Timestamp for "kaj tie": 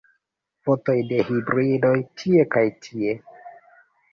2.57-3.15